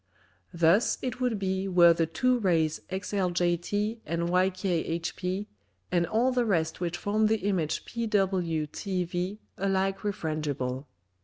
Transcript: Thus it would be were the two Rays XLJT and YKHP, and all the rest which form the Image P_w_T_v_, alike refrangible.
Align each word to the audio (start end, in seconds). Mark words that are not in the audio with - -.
Thus 0.51 0.97
it 1.03 1.21
would 1.21 1.37
be 1.37 1.67
were 1.67 1.93
the 1.93 2.07
two 2.07 2.39
Rays 2.39 2.81
XLJT 2.89 3.99
and 4.03 4.29
YKHP, 4.29 5.45
and 5.91 6.07
all 6.07 6.31
the 6.31 6.43
rest 6.43 6.81
which 6.81 6.97
form 6.97 7.27
the 7.27 7.41
Image 7.41 7.85
P_w_T_v_, 7.85 9.37
alike 9.59 9.99
refrangible. 9.99 10.85